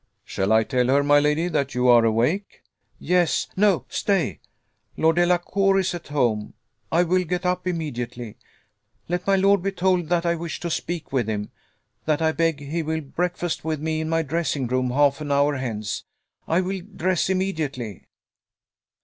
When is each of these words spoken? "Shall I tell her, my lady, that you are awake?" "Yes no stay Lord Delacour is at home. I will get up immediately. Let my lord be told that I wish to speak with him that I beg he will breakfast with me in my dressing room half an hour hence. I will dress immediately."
"Shall 0.25 0.51
I 0.51 0.63
tell 0.63 0.87
her, 0.87 1.03
my 1.03 1.19
lady, 1.19 1.47
that 1.47 1.75
you 1.75 1.87
are 1.87 2.03
awake?" 2.03 2.63
"Yes 2.97 3.47
no 3.55 3.85
stay 3.87 4.39
Lord 4.97 5.17
Delacour 5.17 5.77
is 5.77 5.93
at 5.93 6.07
home. 6.07 6.55
I 6.91 7.03
will 7.03 7.23
get 7.23 7.45
up 7.45 7.67
immediately. 7.67 8.35
Let 9.07 9.27
my 9.27 9.35
lord 9.35 9.61
be 9.61 9.71
told 9.71 10.09
that 10.09 10.25
I 10.25 10.33
wish 10.33 10.59
to 10.61 10.71
speak 10.71 11.11
with 11.13 11.27
him 11.29 11.51
that 12.05 12.19
I 12.19 12.31
beg 12.31 12.61
he 12.61 12.81
will 12.81 13.01
breakfast 13.01 13.63
with 13.63 13.79
me 13.79 14.01
in 14.01 14.09
my 14.09 14.23
dressing 14.23 14.65
room 14.65 14.89
half 14.89 15.21
an 15.21 15.31
hour 15.31 15.57
hence. 15.57 16.03
I 16.47 16.61
will 16.61 16.81
dress 16.81 17.29
immediately." 17.29 18.07